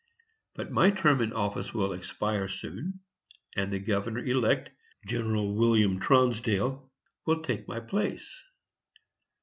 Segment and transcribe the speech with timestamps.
[0.55, 3.01] But my term of office will expire soon,
[3.55, 4.71] and the governor elect,
[5.05, 5.31] Gen.
[5.55, 6.89] William Tronsdale,
[7.27, 8.43] will take my place.